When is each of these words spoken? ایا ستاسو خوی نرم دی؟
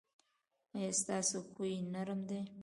ایا 0.75 0.91
ستاسو 1.01 1.37
خوی 1.51 1.73
نرم 1.93 2.19
دی؟ 2.29 2.39